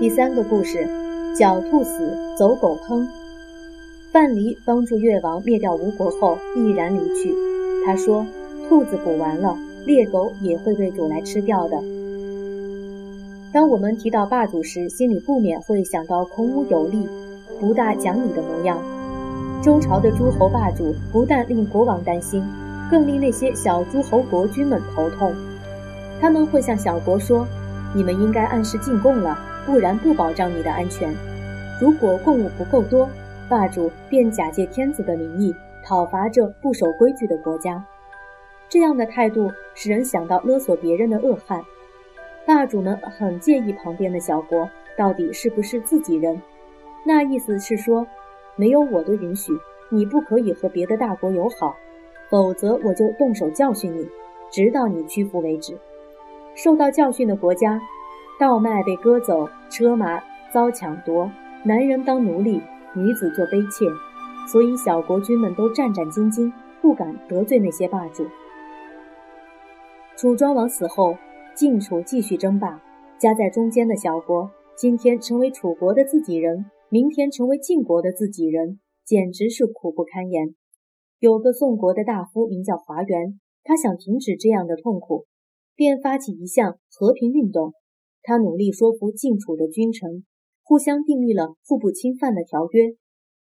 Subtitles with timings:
[0.00, 0.88] 第三个故事：
[1.36, 3.06] 狡兔死，走狗烹。
[4.10, 7.34] 范蠡帮助越王灭掉吴国后，毅然离去。
[7.84, 8.26] 他说
[8.66, 11.76] ：“兔子捕完了，猎狗也会被煮来吃掉的。”
[13.52, 17.06] 当我们提到霸主时，心里不免会想到孔武有力、
[17.60, 18.78] 不大讲理的模样。
[19.62, 22.42] 周朝的诸侯霸主不但令国王担心，
[22.90, 25.30] 更令那些小诸侯国君们头痛。
[26.22, 27.46] 他们会向小国说
[27.94, 29.38] ：“你们应该按时进贡了。”
[29.70, 31.14] 不然不保障你的安全。
[31.80, 33.08] 如果贡物不够多，
[33.48, 37.84] 霸主便假借天子的名义讨伐这不守规矩的国家。
[38.68, 41.62] 这样的态度使人想到勒索别人的恶汉。
[42.44, 46.42] 霸主们很介意旁边的小国到底是不是自己人。
[47.04, 48.04] 那意思是说，
[48.56, 49.52] 没有我的允许，
[49.88, 51.76] 你不可以和别的大国友好，
[52.28, 54.08] 否则我就动手教训你，
[54.50, 55.78] 直到你屈服为止。
[56.56, 57.80] 受到教训的国家。
[58.40, 60.18] 稻麦被割走，车马
[60.50, 61.30] 遭抢夺，
[61.62, 62.62] 男人当奴隶，
[62.96, 63.84] 女子做卑妾，
[64.50, 68.24] 所以小国君们都战战兢兢，不敢得罪那些霸主。
[70.16, 71.18] 楚庄王死后，
[71.54, 72.80] 晋楚继续争霸，
[73.18, 80.54] 夹在中间的小国，今天成为楚国的自己人，明天成为晋国的自己人，简直是苦不堪言。
[81.18, 85.26] 有个宋国的大夫名叫华元，他想停止这样的痛苦，
[85.76, 87.74] 便发起一项和平运动。
[88.22, 90.24] 他努力说服晋楚的君臣，
[90.62, 92.94] 互相订立了互不侵犯的条约。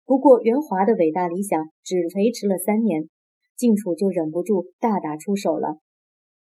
[0.05, 3.07] 不过，袁华的伟大理想只维持了三年，
[3.55, 5.77] 晋楚就忍不住大打出手了。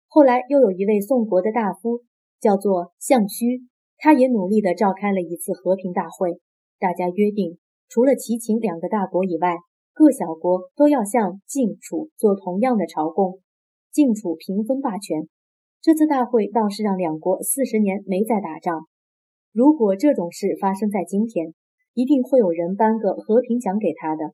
[0.08, 2.02] 后来，又有一位宋国的大夫，
[2.40, 6.40] 叫做项须，他也努力地召开了一次和平大会。
[6.80, 9.58] 大家约定，除了齐秦两个大国以外，
[9.94, 13.42] 各小国都要向晋楚做同样的朝贡，
[13.92, 15.28] 晋楚平分霸权。
[15.82, 18.88] 这次大会倒是让两国四十年没再打仗。
[19.52, 21.56] 如果这种事发生在今天，
[21.96, 24.34] 一定会有人颁个和平奖给他的。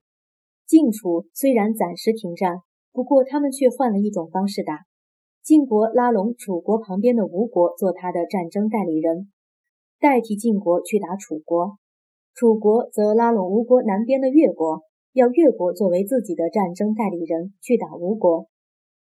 [0.66, 2.58] 晋楚虽然暂时停战，
[2.92, 4.82] 不过他们却换了一种方式打。
[5.42, 9.32] 晋国拉拢楚国旁边的吴国做他的战争代理人，
[10.02, 11.78] 代替晋国去打楚国；
[12.34, 14.82] 楚国则拉拢吴国南边的越国，
[15.14, 18.50] 要越国作为自己的战争代理人去打吴国。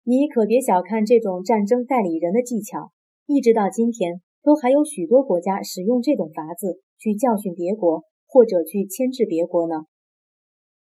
[0.02, 2.90] 你可别小看这种战争代理人的技巧，
[3.26, 9.84] 一直到今天，都还有许多国家使用这种法子去教训别国，或者去牵制别国呢。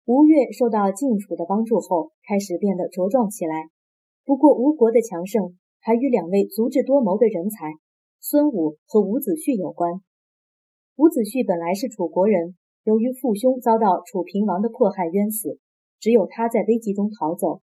[0.05, 3.69] 吴越受到晋楚的帮助后，开始变得茁壮起来。
[4.25, 7.71] 不过，吴国的强盛还与两位足智多谋的人才
[8.19, 10.01] 孙武和伍子胥有关。
[10.97, 15.57] 伍子胥本来是楚国人，由于父兄遭到楚平王的迫害冤死，
[16.01, 17.61] 只有他在危急中逃走。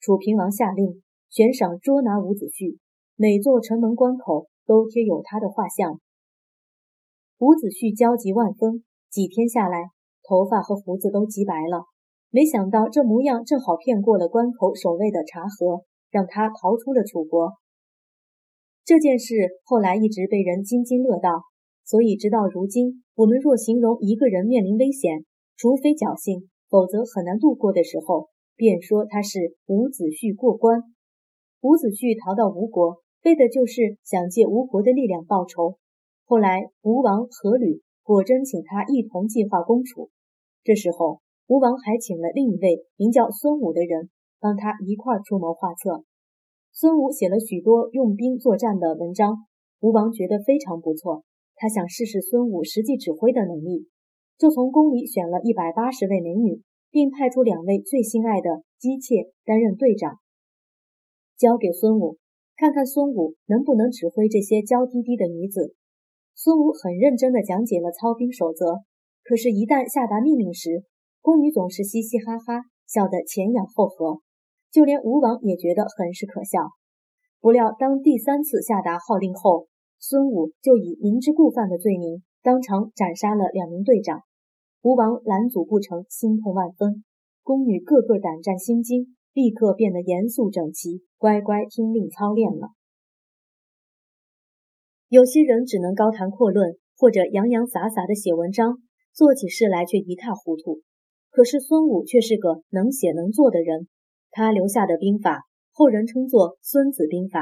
[0.00, 2.78] 楚平王下令悬赏捉拿伍子胥，
[3.16, 6.00] 每座城门关口都贴有他的画像。
[7.38, 9.90] 伍子胥焦急万分，几天下来，
[10.22, 11.84] 头发和胡子都急白了。
[12.30, 17.54] 没想到这模样正好骗过了关口守卫的查核，让他逃出了楚国。
[18.84, 19.34] 这件事
[19.64, 21.42] 后来一直被人津津乐道，
[21.84, 25.24] 所以直到如今，我们若形容一个人面临危险，
[25.56, 28.28] 除非侥幸，否则很难度过的时候。
[28.58, 30.82] 便说他是伍子胥过关。
[31.62, 35.78] 伍子胥逃到吴国，为的就是想借吴国的力量报仇。
[36.26, 40.10] 后来吴王阖闾果真请他一同计划攻楚。
[40.64, 44.10] 这时候吴王还请了另一位名叫孙武的人
[44.40, 46.02] 帮他一块出谋划策。
[46.72, 49.46] 孙武写了许多用兵作战的文章，
[49.78, 51.22] 吴王觉得非常不错。
[51.54, 53.86] 他想试试孙武实际指挥的能力，
[54.36, 56.62] 就从宫里选了一百八十位美女。
[56.90, 60.18] 并派出两位最心爱的姬妾担任队长，
[61.36, 62.18] 交给孙武，
[62.56, 65.74] 看看孙武能不能指挥这些娇滴滴的女子。
[66.34, 68.84] 孙武很认真地讲解了操兵守则，
[69.24, 70.84] 可是，一旦下达命令时，
[71.20, 74.22] 宫女总是嘻嘻哈哈，笑得前仰后合，
[74.70, 76.70] 就连吴王也觉得很是可笑。
[77.40, 79.66] 不料，当第三次下达号令后，
[79.98, 84.22] 孙武就以明知故犯的罪名，当场斩杀了两名队长。
[84.82, 87.04] 吴王拦阻不成，心痛万分。
[87.42, 92.68] 宫女个个胆战心惊，立刻变得严肃整齐，乖乖听令操练了。
[95.08, 98.78] 有些人只能高谈阔论，或者洋洋洒洒的写文章，
[99.12, 100.82] 做起事来却一塌糊涂。
[101.30, 103.88] 可是孙武却是个能写能做的人，
[104.30, 105.42] 他留下的兵法，
[105.72, 107.40] 后人称作《孙子兵法》，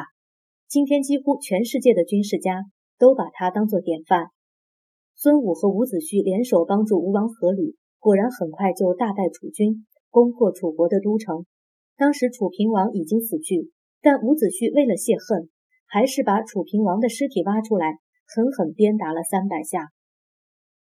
[0.69, 2.63] 今天几乎全世界的军事家
[2.99, 4.31] 都把他当作典范。
[5.19, 11.47] 孙武和伍子胥联手帮助吴王阖闾，果然很快就大败楚军，攻破楚国的都城。
[11.97, 13.73] 当时楚平王已经死去，
[14.03, 15.49] 但伍子胥为了泄恨，
[15.89, 17.97] 还是把楚平王的尸体挖出来，
[18.29, 19.89] 狠狠鞭打了三百下，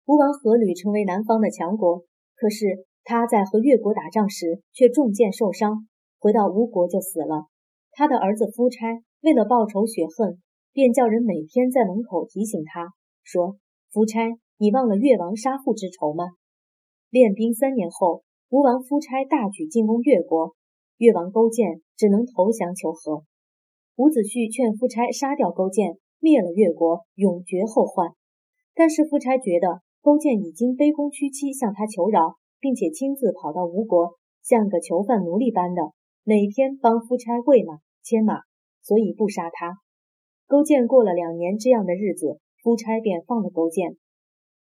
[0.06, 2.04] 吴王阖闾成为南方的强国，
[2.34, 5.86] 可是他在和越国打仗时却中箭受伤，
[6.18, 7.44] 回到吴国就死了。
[7.92, 10.40] 他的儿子夫差为了报仇雪恨，
[10.72, 12.88] 便叫人每天在门口提醒他
[13.22, 13.58] 说
[13.94, 16.24] ：“夫差，你忘了越王杀父之仇吗？”
[17.10, 20.56] 练兵三年后，吴王夫差大举进攻越国，
[20.96, 23.22] 越王勾践只能投降求和。
[23.94, 28.10] 伍子胥劝夫差杀掉勾践，灭了越国，永绝后患。
[28.74, 35.82] 但是夫差觉得勾践已经卑躬屈膝向他求饶，并且亲自跑到吴国，像个囚犯奴隶般的
[36.24, 38.40] 每天帮夫差喂马、牵马，
[38.82, 39.78] 所以不杀他。
[40.48, 43.98] 勾践过了两年这样的日子，夫差便放了勾践。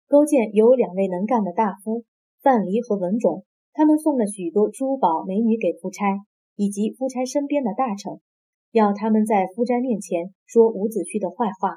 [0.09, 2.05] 勾践有两位能干的大夫
[2.41, 3.45] 范蠡和文种，
[3.75, 6.25] 他们送了许多珠宝、美女给夫差
[6.57, 8.23] 以及夫差身边的大臣。
[8.71, 11.77] 要他们在夫差面前说伍子胥的坏话。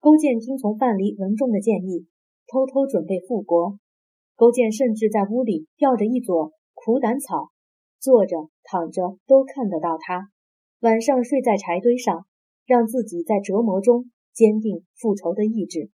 [0.00, 2.06] 勾践听从范蠡、文仲的建议，
[2.46, 3.76] 偷偷准备复国。
[4.34, 7.50] 勾践甚至在屋里吊着一撮苦胆草，
[8.00, 10.30] 坐着、躺着都看得到他。
[10.80, 12.24] 晚上睡在柴堆上，
[12.64, 14.06] 让自己在折磨中
[14.38, 15.90] 坚定复仇的意志。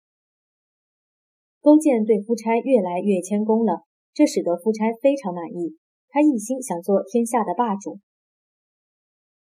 [1.61, 3.85] 勾践对夫差越来越谦恭了，
[4.15, 5.77] 这使得夫差非常满意。
[6.09, 8.01] 他一心想做天下的霸主。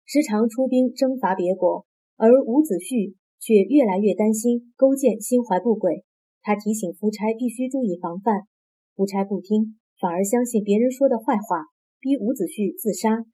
[0.05, 1.85] 时常出兵征伐别国，
[2.17, 6.05] 而伍子胥却越来越担心勾践心怀不轨。
[6.41, 8.47] 他提醒夫差必须注意防范，
[8.95, 11.67] 夫差不听，反而相信别人说的坏话，
[11.99, 13.27] 逼伍子胥自杀。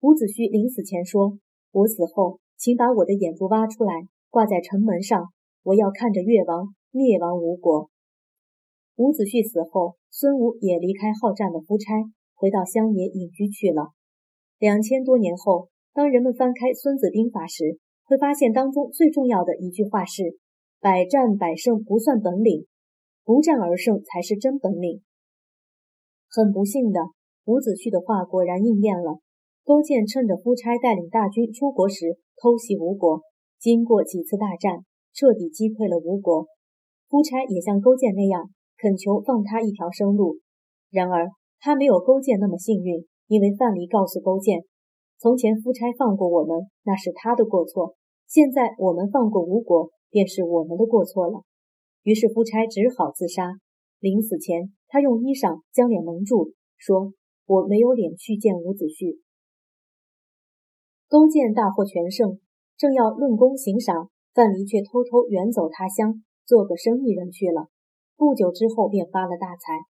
[0.00, 1.38] 伍子胥临死前说
[1.72, 3.94] ：“我死后，请把我的眼珠挖出来，
[4.30, 5.26] 挂在城门上，
[5.62, 7.90] 我要看着越王灭亡吴国。”
[8.96, 11.92] 伍子胥死后，孙武也离开好战的夫差，
[12.34, 13.90] 回到乡野隐居去了。
[14.58, 15.68] 两千多年后。
[15.92, 20.38] 当人们翻开《孙子兵法》时，会发现当中最重要的一句话是
[20.78, 22.68] ：“百战百胜不算本领，
[23.24, 25.02] 不战而胜才是真本领。”
[26.30, 27.00] 很不幸的，
[27.44, 29.18] 伍子胥的话果然应验了。
[29.64, 33.22] 勾践趁着夫差带领大军出国时偷袭吴国，
[33.60, 36.46] 经过几次大战，彻底击溃了吴国。
[37.10, 38.48] 夫差也像勾践那样
[38.78, 40.38] 恳求放他一条生路，
[40.90, 41.28] 然而
[41.58, 44.64] 他没有勾践那么幸运，因为范蠡告诉勾践。
[45.18, 47.94] 从前夫差放过我们，那是他的过错；
[48.26, 51.42] 现在我们放过吴国，便是我们的过错了。
[52.02, 53.60] 于是夫差只好自杀。
[53.98, 57.12] 临死前，他用衣裳将脸蒙住，说
[57.44, 59.20] ：“我没有脸去见伍子胥。”
[61.06, 62.40] 勾践大获全胜，
[62.80, 67.68] 正要论功行赏，范蠡却偷偷远走他乡，做个生意人去了。
[68.16, 69.84] 不久之后，便发了大财。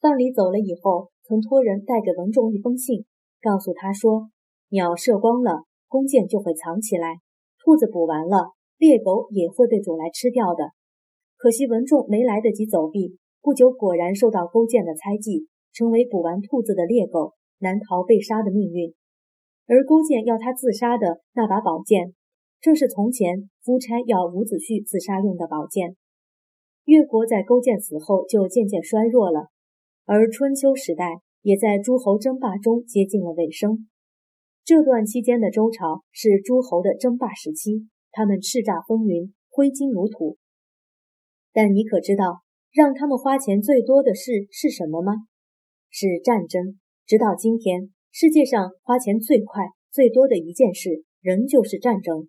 [0.00, 3.06] 范蠡走了以后，曾托人带给文仲一封信，
[3.40, 4.26] 告诉他说。
[4.70, 7.22] 鸟射光了，弓箭就会藏起来；
[7.62, 10.74] 兔子捕完了，猎狗也会被煮来吃掉的。
[11.36, 18.92] 可惜文仲没来得及走避，不久果然受到勾践的猜忌，成为捕完兔子的猎狗，难逃被杀的命运。
[19.66, 22.14] 而勾践要他自杀的那把宝剑，
[22.60, 25.96] 正是从前夫差要伍子胥自杀用的宝剑。
[26.84, 29.48] 越国在勾践死后就渐渐衰弱了，
[30.04, 33.88] 而春秋时代也在诸侯争霸中接近了尾声。
[34.64, 40.38] 这段期间的周朝是诸侯的争霸时期，他们叱咤风云，挥金如土。
[41.52, 42.42] 但你可知道，
[42.72, 45.12] 让他们花钱最多的事是什么吗？
[45.90, 46.78] 是战争。
[47.06, 52.28] 直到今天，世界上花钱最快、最多的一件事，仍旧是战争。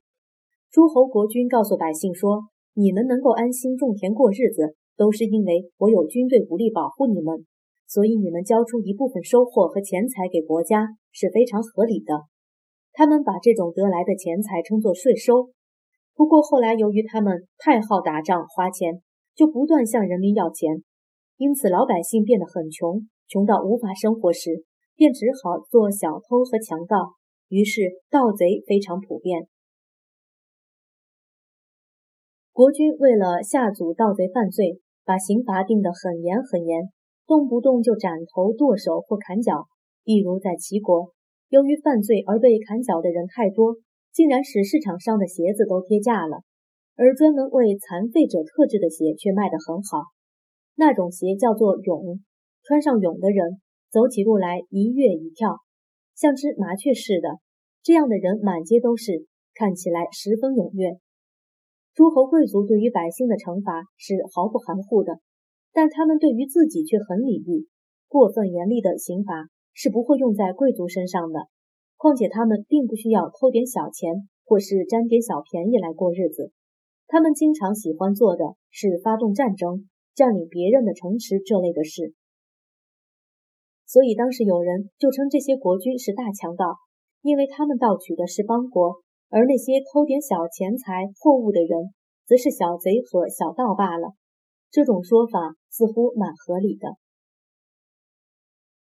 [0.69, 2.41] 诸侯国君告诉百姓说
[2.75, 7.45] ：“你们能够安心种田过日子，都是因为我有军队武力保护你们。”
[7.87, 12.23] 所以你们交出一部分收获和钱财给国家是非常合理的。
[12.91, 15.51] 他们把这种得来的钱财称作税收。
[16.13, 19.01] 不过后来由于他们太好打仗花钱，
[19.33, 20.83] 就不断向人民要钱，
[21.37, 24.65] 因此老百姓变得很穷，穷到无法生活时，
[24.97, 27.13] 便只好做小偷和强盗。
[27.47, 29.47] 于是盗贼非常普遍。
[32.51, 36.89] 国君为了吓阻盗贼犯罪，把刑罚定得很严很严。
[37.27, 39.67] 动不动就斩头、剁手或砍脚。
[40.03, 41.13] 例如在齐国，
[41.49, 43.75] 由于犯罪而被砍脚的人太多，
[44.11, 46.41] 竟然使市场上的鞋子都跌价了，
[46.95, 50.05] 而专门为残废者特制的鞋却卖得很好。
[50.75, 52.19] 那种鞋叫做俑，
[52.63, 55.57] 穿上俑的人走起路来一跃一跳，
[56.15, 57.39] 像只麻雀似的。
[57.83, 60.99] 这样的人满街都是，看起来十分踊跃。
[61.93, 65.19] 诸侯贵族对于百姓的惩罚是毫不含糊的。
[65.73, 67.67] 但他们对于自己却很礼遇，
[68.07, 71.47] 过分严厉的刑罚是不会用在贵族身上的。
[71.97, 76.51] 况且他们并不需要偷点小钱或是占点小便宜来过日子，
[77.05, 82.15] 他们经常喜欢做的是发动战争，占领别人的城池这类的事。
[83.87, 86.75] 所以当时有人就称这些国君是大强盗，
[87.21, 91.93] 因为他们盗取的是邦国，而那些偷点小钱财货物的人，
[92.25, 94.13] 则是小贼和小盗罢了。
[94.69, 96.97] 这种说法似乎蛮合理的。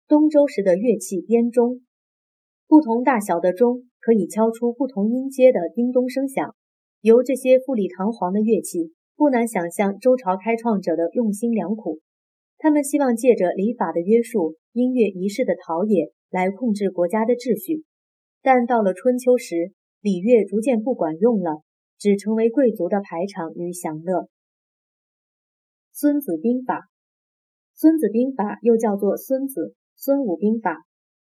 [0.07, 1.81] 东周时的乐器编钟，
[2.67, 6.55] 不同大小的钟可以敲出不同音阶的叮咚声响。
[7.01, 11.99] 由这些富丽堂皇的乐器，不难想象周朝开创者的用心良苦。
[12.65, 14.55] 他们希望借着礼法的约束。
[14.71, 17.83] 音乐仪式的陶冶来控制国家的秩序，
[18.41, 21.61] 但到了春秋时，礼乐逐渐不管用了，
[21.99, 24.29] 只成为贵族的排场与享乐。
[25.93, 26.89] 孙子兵法，
[27.75, 30.87] 孙子兵法又叫做孙子孙武兵法、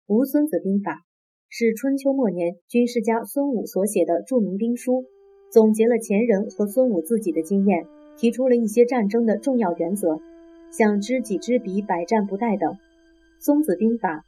[0.05, 1.01] 吴孙子兵法，
[1.49, 5.05] 是春秋末年军事家孙武所写的著名兵书，
[5.51, 7.87] 总结了前人和孙武自己的经验，
[8.17, 10.19] 提出了一些战争的重要原则，
[10.75, 12.75] 像知己知彼，百战不殆等。
[13.39, 14.25] 孙子兵法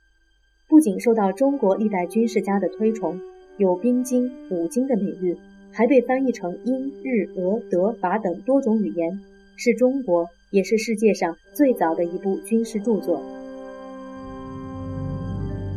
[0.70, 3.20] 不仅受到中国历代军事家的推崇，
[3.58, 5.36] 有兵经、武经的美誉，
[5.72, 9.20] 还被翻译成英、日、俄、德、法等多种语言，
[9.56, 13.20] 是中国也是世界上最早的一部军事著作。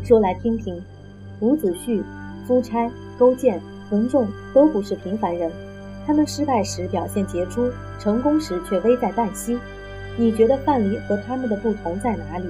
[0.05, 0.79] 说来听听，
[1.41, 2.03] 伍子胥、
[2.47, 3.59] 夫差、勾践、
[3.91, 5.51] 文仲都不是平凡人，
[6.07, 9.59] 他们失败时表现杰出，成功时却危在旦夕。
[10.21, 12.49] 你觉得范蠡和他们的不同在哪里？